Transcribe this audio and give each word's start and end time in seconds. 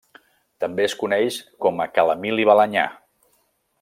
També 0.63 0.83
es 0.85 0.95
coneix 1.01 1.37
com 1.65 1.83
a 1.85 1.87
ca 1.99 2.07
l'Emili 2.09 2.47
Balanyà. 2.51 2.87